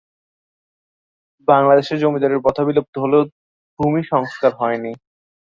[1.47, 3.23] বাংলাদেশে জমিদারি প্রথা বিলুপ্ত হলেও
[3.79, 4.91] ভূমি সংস্কার হয়নি।